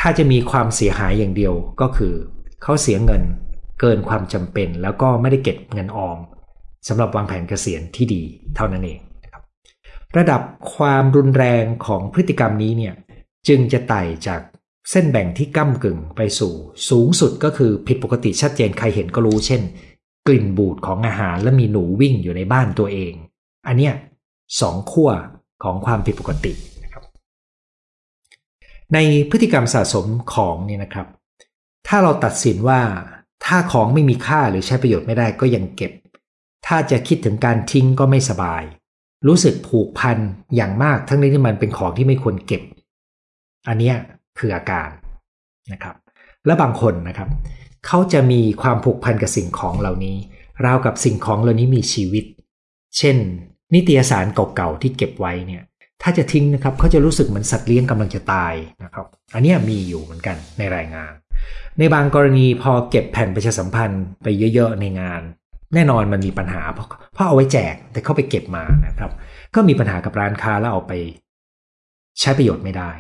[0.00, 2.12] ถ้าจะมีความเสียหายอย่างเดียวก็คือ
[2.62, 3.22] เขาเสียเงิน
[3.80, 6.18] เกินความจำเป็น แล้วก็ไม่ได้เก็บเงินออม
[6.88, 8.22] สำหรับวางแผนเกษียณที่ดี
[8.56, 9.42] เท่านั้นเองนะครับ
[10.16, 10.42] ระดับ
[10.74, 12.94] ความรุนแรงของพฤติกรรมนี้เนี่ย
[13.48, 14.40] จึงจะไต่จาก
[14.90, 16.52] เส้นแบ่งที่ก้ากึ่งไปสู่
[16.88, 19.62] สูงสุดก็คือผิดปกติชัดเจนใครเห็นก็รู้ เช่น
[20.26, 23.12] กลิ่นบูดของอาหารและมีหนูวิ่งอยู่ในบ้านตัวเอง
[23.66, 23.94] อันเนี้ย
[24.60, 25.10] สองขั้ว
[25.62, 26.52] ของความผิดปกติ
[26.84, 27.04] นะครับ
[28.94, 28.98] ใน
[29.30, 31.06] พฤติกรรมสะสมของนี่นะครับ
[31.88, 32.80] ถ้าเราตัดสินว่า
[33.44, 35.92] ถ้าของไม่มีค่าหรือใช้ประโยชน์ไม่ได้ก็ยังเก็บ
[36.66, 38.62] ถ้าจะคิดถึงการทิ้งก็ไม่สบาย
[39.26, 40.18] รู้สึกผูกพัน
[40.56, 42.62] อย่างมากทั้งนี้ที่มันเป็นของที่ไม่ควรเก็บ
[43.68, 43.96] อันเนี้ย
[44.38, 44.88] คืออาการ
[45.72, 45.96] นะครับ
[46.46, 47.28] และบางคนนะครับ
[47.86, 50.16] เขาจะมีความผูกพันกับสิ่งของเหล่านี้
[50.64, 52.24] ราวกับสิ่งของเหล่านี้มีชีวิต
[52.98, 53.16] เช่น
[53.74, 55.62] นิตยสารเก่าๆที่เก็บไว้เนี่ย
[56.02, 61.12] ถ้าจะทิ้งนะครับเขาจะรู้สึกเหมือนสัตว์เลี้ยงกำลังจะตายนะครับ อันนี้มีอยู่เหมือนกันในรายงาน
[61.78, 65.22] ในบางกรณีพอเก็บแผ่นประชาสัมพันธ์ไปเยอะๆในงาน
[65.74, 69.10] แน่นอนมันมีปัญหา เพราะเพราะเอาไว้แจกแต่เขาไปเก็บมานะครับ
[69.54, 70.92] ก็มีปัญหากับร้านค้าแล้วเอาไป
[72.20, 72.90] ใช้ประโยชน์ไม่ได้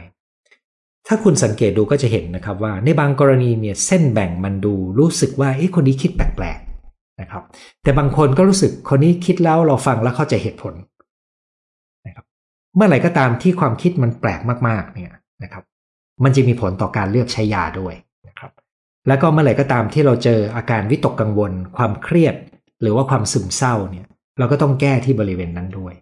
[1.06, 7.42] ถ้าคุณสังเกตดูก็จะเห็นนะครับว่าในบางกรณีเนี่ยเส้นแบ่งมันดูรู้สึกว่าเอ๊ะคนนี้คิดแปลกๆนะครับ
[7.82, 10.74] แต่บางคนก็รู้สึกคนนี้คิดแล้วเราฟังแล้วเข้าใจเหตุผล
[12.06, 12.24] นะครับ
[12.76, 15.12] เมื่อไหร่ก็ตามที่ความคิดมันแปลกมากๆเนี่ย
[15.42, 15.64] นะครับ
[16.24, 17.94] มันจะมีผลต่อการเลือกใช้ยาด้วย
[18.28, 18.50] นะครับ
[19.08, 22.34] แล้วก็เมื่อไหร่ก็ตามที่เราเจออาการวิตกกังวล ความเครียด
[22.82, 24.06] หรือว่าความซึมเศร้าเนี่ย
[24.38, 25.94] เราก็ต้องแก้ที่บริเวณนั้นด้วย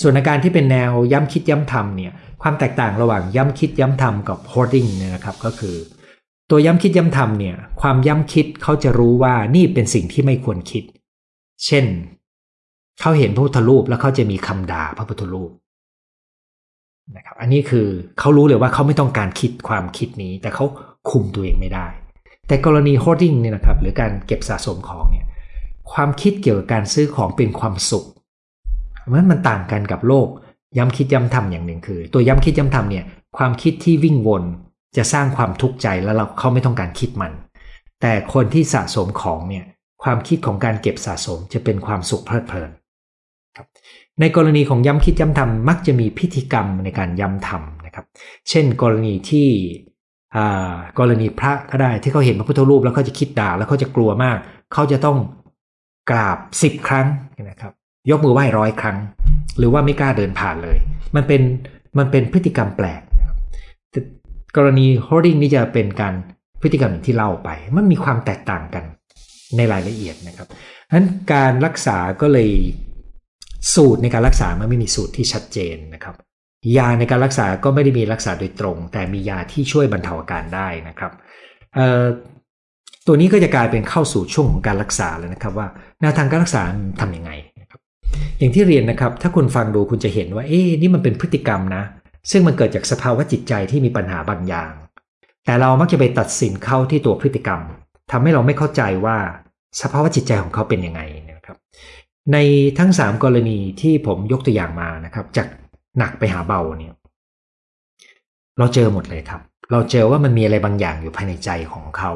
[0.00, 2.12] ส่วนอาการที่เป็นแนวย้ำคิดย้ำทำเนี่ย
[2.42, 5.76] ความแตกต่างระหว่างย้ำคิดย้ำทำกับ hoarding เนี่ยนะครับก็คือ
[6.50, 10.84] ตัวย้ำคิดย้ำทำเนี่ยความย้ำคิดเขาจะรู้ว่านี่เป็นสิ่งที่ไม่ควรคิด
[11.66, 11.86] เช่น
[13.00, 15.50] เขาเห็นพระพุทธรูปแล้วเขาจะมีคำด่าพระพุทธรูป
[17.16, 17.86] นะครับอันนี้คือ
[18.18, 20.64] เขารู้เลยว่าเขาไม่ต้องการคิดความคิดนี้ แต่เขา
[21.10, 21.86] คุมตัวเองไม่ได้
[22.48, 25.26] แต่กรณี hoarding เนี่ยนะครับหรือการเก็บสะสมของเนี่ย
[25.92, 28.06] ความคิดเกี่ยวกับการซื้อของเป็นความสุข
[29.12, 30.28] มันมันต่างกันกับโลก
[30.76, 33.04] ย้ำคิดย้ำทำอย่างหนึ่งคือ ตัวย้ำคิดย้ำทำเนี่ย
[33.36, 34.42] ความคิดที่วิ่งวน
[34.96, 37.32] จะสร้างความทุกข์ใจแล้วเราเขาไม่ต้องการคิดมัน
[38.00, 39.64] แต่คนที่สะสมของเนี่ย
[40.02, 42.70] ความคิดของการเก็บสะสมจะเป็นความสุขเพลิดเพลิน
[43.56, 43.66] ครับ
[44.20, 48.04] ในกรณีของย้ำคิดย้ำทำมักจะมีพิธีกรรมในการย้ำทำนะครับ
[48.48, 49.48] เช่นกรณีที่
[50.98, 54.38] กรณีพระก็ได้ที่เขาเห็นพระพุทธรูปแล้วเขาจะคิดด่าแล้วเขาจะกลัวมาก
[54.74, 55.18] เขาจะต้อง
[56.10, 57.06] กราบสิบครั้ง
[57.50, 57.72] นะครับ
[58.10, 58.98] ยกมือไหว้ร้อยครั้ง
[59.58, 60.78] หรือว่าไม่กล้าเดินผ่านเลย
[61.16, 61.42] มันเป็น
[61.98, 63.00] มันเป็นพฤติกรรมแปลก
[64.56, 66.14] กรณี hoarding นี่จะเป็นการ
[66.62, 68.84] พฤติกรรมอย่างที่เล่าไป มันมีความแตกต่างกัน
[69.56, 70.48] ในรายละเอียดนะครับ
[70.92, 72.50] นั้นการรักษาก็เลย
[73.74, 76.14] สูตรในการรักษามันไม่มีสูตรที่ชัดเจนนะครับ
[76.76, 81.12] ยาในการรักษาก็ไม่ได้มีรักษาโดยตรง แต่มียาที่ช่วยบรรเทาอาการได้นะครับ
[83.06, 85.66] ตัวนี้ก็จะกลายเป็นเข้าสู่ช่วงของการรักษาแล้วนะครับว่า
[86.00, 86.62] แนวทางการรักษา
[87.00, 87.32] ทำยังไง
[88.38, 91.82] อย่างที่เรียนนะครับ ถ้าคุณฟังดูคุณจะเห็นว่า เอ๊นี่มันเป็นพฤติกรรมนะ
[92.30, 94.72] ซึ่งมันเกิดจากสภาวะจิตใจที่มีปัญหาบางอย่าง
[95.44, 97.60] แต่เรามักจะไปตัดสินเข้าที่ตัวพฤติกรรม
[98.10, 99.16] ทำให้เราไม่เข้าใจว่า
[99.80, 101.56] สภาวะจิตใจของเขาเป็นยังไงนะครับ
[102.32, 102.36] ใน
[102.78, 105.46] ทั้ง 3 กรณีที่ผมยกตัวอย่างมานะครับ จาก
[105.98, 106.94] หนักไปหาเบาเนี่ย
[108.58, 109.40] เราเจอหมดเลยครับ
[109.72, 112.12] เราเจอว่ามันมีอะไรบางอย่างอยู่ภายในใจของเขา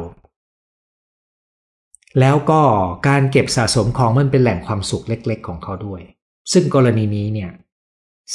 [2.20, 2.60] แล้วก็
[3.08, 6.00] การเก็บสะสมของมันเป็นแหล่งความสุขเล็ก ๆ ของเขาด้วย
[6.52, 7.50] ซึ่งกรณีนี้เนี่ย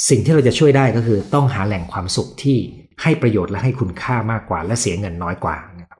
[0.10, 2.58] สิ่งที่เราจะช่วยได้ก็คือต้องหาแหล่งความสุขที่
[3.02, 6.00] ให้ประโยชน์และให้คุณค่ามากกว่า และเสียเงินน้อยกว่านะครับ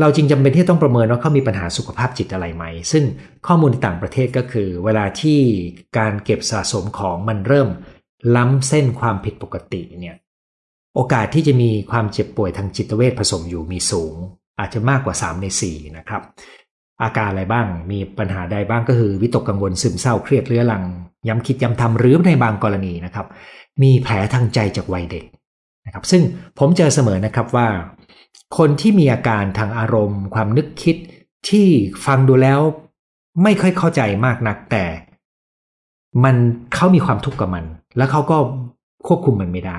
[0.00, 3.04] เราจริงจำเป็นที่ต้องประเมินว่าเขามีปัญหาสุขภาพจิตอะไรไหม ซึ่ง
[3.46, 5.38] ข้อมูลในต่างประเทศก็คือ เวลาที่
[5.98, 7.68] การเก็บสะสมของมันเริ่ม
[8.36, 10.16] ล้ำเส้นความผิดปกติเนี่ย
[10.94, 14.14] โอกาสที่จะมีความเจ็บป่วยทางจิตเวชผสมอยู่มีสูง
[14.58, 16.22] อาจจะมากกว่า 3 ใน 4 นะครับ
[17.02, 20.84] อาการอะไรบ้างมีปัญหาใดบ้างก็คือวิตกกังวลซึมเศร้าเครียดเรื้อรัง
[21.28, 23.26] ย้ำคิดย้ำทำหรือในบางกรณีนะครับ
[23.82, 25.24] มีแผลทางใจจากวัยเด็ก
[25.86, 26.22] นะครับ ซึ่ง
[26.58, 27.68] ผมเจอเสมอนะครับว่า
[28.58, 30.96] คนที่มีอาการทางอารมณ์ ความนึกคิด
[31.48, 31.66] ที่
[32.06, 32.60] ฟังดูแล้ว
[33.42, 34.84] ไม่ค่อยเข้าใจมากนักแต่
[36.24, 36.36] มัน
[36.74, 37.64] เขามีความทุกข์กับมัน
[37.96, 38.38] แล้วเขาก็
[39.06, 39.78] ควบคุมมันไม่ได้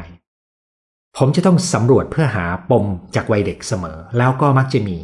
[1.17, 4.97] ผมจะต้องสำรวจเพื่อหาปมจากวัยเด็กเสมอ แล้วก็มักจะมี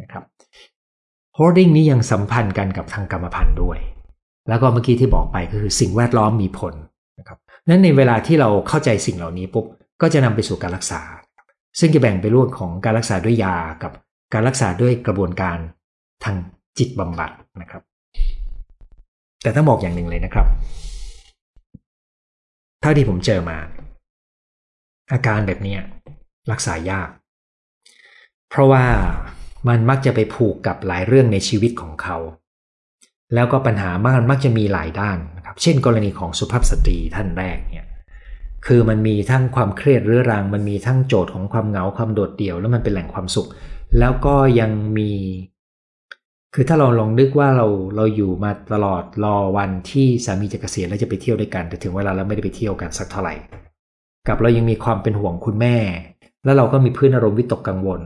[0.00, 0.24] นะครับ
[1.36, 3.78] hoarding นี้ยังสัมพันธ์กันกับทางกรรมพันธุ์ด้วย
[4.48, 6.74] แล้วก็เมื่อกี้ที่บอกไปก็คือสิ่งแวดล้อมมีผล
[7.18, 9.66] นะครับนั้นในเวลาที่เราเข้าใจสิ่งเหล่านี้ปุ๊บ
[10.02, 11.00] ก็จะนำไปสู่การรักษา
[11.80, 13.92] ซึ่งจะแบ่งไปร่วมของการรักษาด้วยยากับ
[14.34, 15.58] การรักษาด้วยกระบวนการ
[16.24, 16.36] ทาง
[16.78, 17.82] จิตบำบัดนะครับ
[19.42, 20.46] แต่ต้องบอกอย่างหนึ่งเลยนะครับ
[22.80, 23.56] เท่าที่ผมเจอมา
[25.12, 25.76] อาการแบบนี้
[26.50, 27.08] รักษายาก
[28.50, 28.84] เพราะว่า
[29.68, 32.16] มันมักจะไปผูกกับหลายเรื่องในชีวิตของเขา
[33.34, 37.86] แล้วก็ปัญหามันมักจะมีหลายด้านนะครับ เช่น กรณีของสุภาพสตรีท่านแรกเนี่ย
[38.66, 43.48] คือมันมีทั้งความเครียดเรื้อรัง มันมีทั้งโจทย์ของความเหงาความโดดเดี่ยว แล้วมันเป็นแหล่งความสุข
[43.98, 45.12] แล้วก็ยังมี
[46.54, 47.66] คือถ้าเราลองนึกว่าเรา
[47.96, 53.34] เราอยู่มาตลอดรอวันที่สามีจะเกษียณแล้วจะไปเที่ยวด้วยกัน แต่ถึงเวลาแล้วไม่ได้ไปเที่ยวกันสักเท่าไหร่
[54.28, 55.76] กับเรายังมีความเป็นห่วงคุณแม่
[56.44, 58.00] แล้วเราก็มีพื้นอารมณ์วิตกกังวล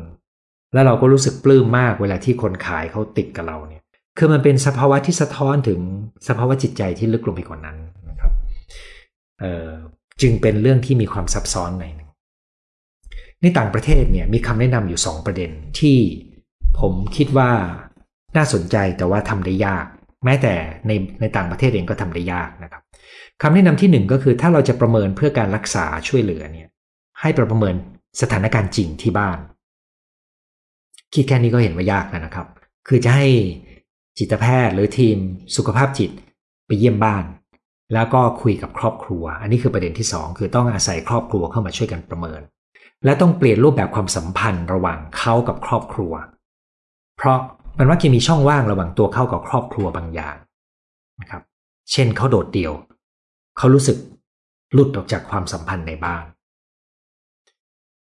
[0.73, 3.83] แล้วเราก็รู้สึกปลื้มมากเวลาที่คนขายเขาติดกับเราเนี่ย
[4.19, 5.81] คือมันเป็นสภาวะที่สะท้อนถึง
[6.29, 7.77] สภาวะจิตใจที่ลึกลงไปกว่านั้น
[8.11, 8.33] นะครับ
[10.21, 12.11] จึงเป็นเรื่องที่มีความซับซ้อนหน่อยนึง
[13.43, 15.99] ในต่างประเทศเนี่ยมีคำแนะนำอยู่ 2 ประเด็นที่
[16.81, 17.51] ผมคิดว่า
[18.37, 19.87] น่าสนใจแต่ว่าทำได้ยาก
[20.25, 20.55] แม้แต่
[20.87, 22.83] ในในต่างประเทศเองก็ทำได้ยากนะครับ
[23.43, 26.69] คำแนะนำที่หนึ่งก็คือถ้าเราจะประเมินเพื่อการรักษาช่วยเหลือเนี่ย
[27.21, 27.75] ให้ประเมิน
[28.21, 29.39] สถานการณ์จริงที่บ้าน
[31.15, 32.47] คิดแค่นี้ก็เห็นว่ายากแล้วนะครับ
[32.89, 33.27] คือจะให้
[34.19, 35.17] จิตแพทย์หรือทีม
[35.57, 36.11] สุขภาพจิต
[36.67, 37.25] ไปเยี่ยมบ้าน
[37.95, 42.41] แล้วก็คุยกับครอบครัว อันนี้คือประเด็นที่ 2 คือต้องอาศัยครอบครัวเข้ามาช่วยกันประเมิน
[43.05, 46.13] และต้องเปลี่ยนรูปแบบความสัมพันธ์ระหว่างเขากับครอบครัว
[47.17, 47.39] เพราะ
[47.79, 50.37] มันว่าจะมีช่องว่างระหว่างตัวเขากับครอบครัวบางอย่าง
[51.21, 51.43] นะครับ
[51.93, 52.73] เช่นเขาโดดเดี่ยว
[53.61, 53.99] เขารู้สึก
[54.73, 56.25] หลุดออกจากความสัมพันธ์ในบ้าน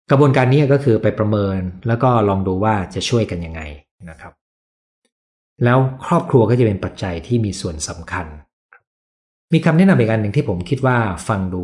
[0.10, 3.62] กระบวนการนี้ก็คือไปประเมินแล้วก็ลองดูว่าจะช่วยกันยังไง
[4.10, 4.34] นะครับ
[5.63, 8.26] แล้วครอบครัวก็จะเป็นปัจจัยที่มีส่วนสำคัญ
[9.54, 11.63] มีคำแนะนำอีกอันหนึ่งที่ผมคิดว่าฟังดู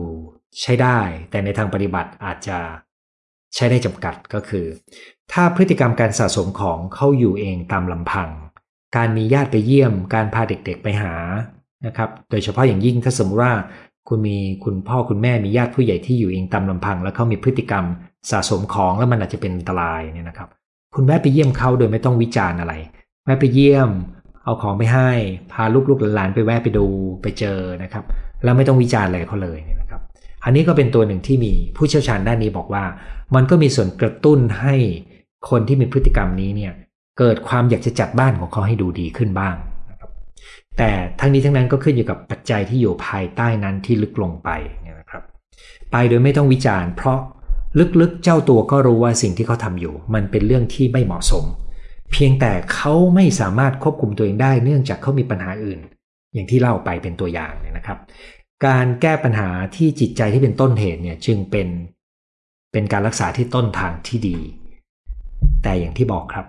[0.61, 2.59] ใช้ได้ แต่ในทางปฏิบัติอาจจะ
[3.55, 4.65] ใช้ได้จำกัดก็คือ
[5.31, 8.29] ถ้าพฤติกรรมการสะสมของเขาอยู่เองตามลำพัง
[8.95, 11.13] การมีญาติไปเยี่ยม การพาเด็กๆไปหา
[11.85, 13.53] นะครับ โดยเฉพาะอย่างยิ่งถ้าสมมติว่า
[14.09, 17.85] คุณมีคุณพ่อคุณแม่มีญาติผู้ใหญ่ที่อยู่เองตามลำพัง แล้วเขามีพฤติกรรม
[18.31, 20.49] สะสมของแล้วมันอาจจะเป็นอันตรายเนี่ยนะครับ
[20.95, 22.73] คุณแม่ไปเยี่ยมเขาโดยไม่ต้องวิจารณ์อะไร
[23.25, 23.89] แม่ไปเยี่ยม
[24.43, 25.09] เอาของไปให้
[25.51, 26.85] พาลูกๆหลานๆไปแวะไปดู
[27.21, 28.03] ไปเจอนะครับ
[28.43, 30.01] แล้วไม่ต้องวิจารณ์อะไรเขาเลยนะครับ
[30.45, 32.83] อันนี้ก็เป็นตัวหนึ่งที่มีผู้เชี่ยวชาญด้านนี้บอกว่า
[33.35, 34.75] มันก็มีส่วนกระตุ้นให้
[35.49, 36.73] คนที่มีพฤติกรรมนี้เนี่ย
[37.19, 39.55] เกิดความอยากจะจัดบ้านของเขาให้ดูดีขึ้นบ้าง
[40.77, 44.49] แต่ทั้งนี้ทั้งนั้นก็ขึ้นอยู่กับปัจจัยที่อยู่ภายใต้นั้นที่ลึกลงไป
[44.99, 45.23] นะครับ
[45.91, 47.19] ไปโดยไม่ต้องวิจารณ์เพราะ
[48.01, 51.45] ลึกๆเจ้าตัวก็รู้ว่าสิ่งที่เขาทำอยู่ มันเป็นเรื่องที่ไม่เหมาะสม
[52.11, 55.79] เพียงแต่เขาไม่สามารถควบคุมตัวเองได้เนื่องจากเขามีปัญหาอื่น
[56.33, 57.99] อย่างที่เล่าไปเป็นตัวอย่างเนี่ยนะครับ
[58.65, 61.67] การแก้ปัญหาที่จิตใจที่เป็นต้นเหตุเนี่ยจึงเป็น
[62.71, 64.37] เป็นการรักษาที่ต้นทางที่ดี
[65.63, 66.45] แต่อย่างที่บอกครับ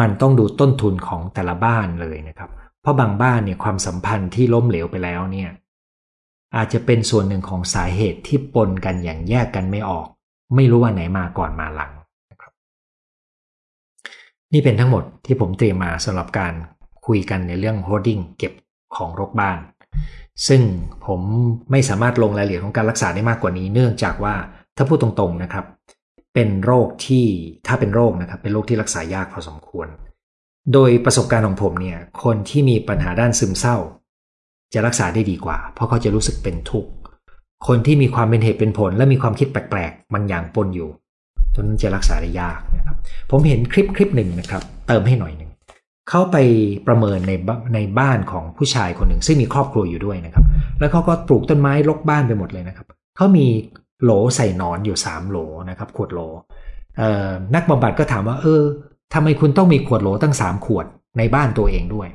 [0.00, 2.50] มันต้องดูต้นทุนของแต่ละบ้านเลยนะครับ
[2.84, 5.50] เพราะบางบ้านเนี่ยความสัมพันธ์ที่ล้มเหลวไปแล้วเนี่ย
[6.56, 10.06] อาจจะเป็นส่วนหนึ่งของสาเหตุที่ปนกันอย่างแยกกันไม่ออก
[10.54, 11.92] ไม่รู้ว่าไหนมาก่อนมาหลัง
[12.30, 12.52] นะครับ
[14.52, 16.52] นี่เป็นทั้งหมดที่ผมเตรียมมาสำหรับการ
[17.06, 18.52] คุยกันในเรื่อง holding เก็บ
[18.96, 19.58] ของรกบ้าน
[20.48, 20.62] ซึ่ง
[21.06, 21.20] ผม
[21.70, 24.34] ไม่สามารถลงรายละเอียดของการรักษาได้มากกว่านี้ เนื่องจากว่า
[24.76, 25.64] ถ้าพูดตรงๆนะครับ
[26.34, 27.26] เป็นโรคที่
[27.66, 29.88] ถ้าเป็นโรคนะครับ เป็นโรคที่รักษายากพอสมควร
[30.72, 33.76] โดยประสบการณ์ของผมเนี่ย คนที่มีปัญหาด้านซึมเศร้า
[34.74, 36.90] จะรักษาได้ดีกว่า เพราะเขาจะรู้สึกเป็นทุกข์
[37.66, 40.88] คนที่มีความเป็นเหตุเป็นผล และมีความคิดแปลกๆบางอย่างปนอยู่
[41.54, 42.96] ตัวนั้นจะรักษาได้ยากนะครับ
[43.30, 45.50] ผมเห็นคลิปคลิปหนึ่งนะครับ เติมให้หน่อยหนึ่ง
[46.08, 46.36] เขาไป
[46.86, 47.32] ประเมินใน
[47.74, 50.44] ในบ้านของผู้ชายคนหนึ่ง ซึ่งมีครอบครัวอยู่ด้วยนะครับ
[50.80, 53.46] แล้วเขาก็ปลูกต้นไม้รกบ้านไปหมดเลยนะครับเขามี
[54.02, 55.38] โหลใส่นอนอยู่สามโหล
[55.70, 56.20] นะครับขวดโหล
[57.54, 58.62] นักบำบัดก็ถามว่า เออ
[59.14, 60.86] ทำไมคุณต้องมีขวดโหลตั้งสามขวด
[61.18, 62.08] ในบ้านตัวเองด้วย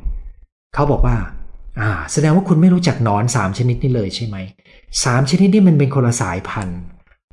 [0.73, 1.17] เขาบอกว่า
[1.79, 4.37] อ่า แสดงว่าคุณไม่รู้จักนอนสามชนิดนี้เลยใช่ไหม
[5.03, 6.79] สามชนิดนี้มันเป็นคนละสายพันธุ์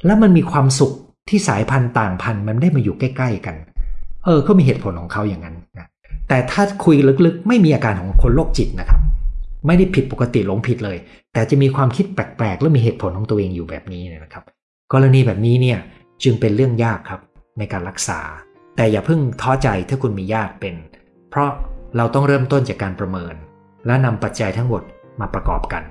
[0.07, 0.93] แล้วมันมีความสุข
[1.29, 3.57] ที่สายพันธุ์ต่างพันธุ์มันได้มาอยู่ใกล้ ๆ กัน
[4.25, 5.87] เออเขามีเหตุผลของเขาอย่างนั้นนะ
[6.29, 9.01] แต่ถ้าคุยลึกๆ ไม่มีอาการของคนโรคจิตนะครับ
[9.67, 10.97] ไม่ได้ผิดปกติหลงผิดเลย
[11.33, 14.45] แต่จะมีความคิดแปลกๆ และมีเหตุผลของตัวเองอยู่แบบนี้นะครับ
[14.93, 15.79] กรณีแบบนี้เนี่ย
[16.23, 17.21] จึงเป็นเรื่องยากครับ
[17.59, 18.21] ในการรักษา
[18.77, 20.75] แต่อย่าเพิ่งท้อใจถ้าคุณมีญาติเป็น
[21.31, 21.51] เพราะ
[21.97, 23.35] เราต้องเริ่มต้นจากการประเมิน
[23.87, 24.83] และนำปัจจัยทั้งหมด
[25.21, 25.83] มาประกอบกัน